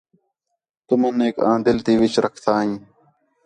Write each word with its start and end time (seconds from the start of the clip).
تُمنیک 0.87 1.35
آں 1.49 1.57
دِل 1.65 1.77
تی 1.85 1.93
وِچ 2.01 2.13
رکھدا 2.23 2.53
ہیں 2.63 2.77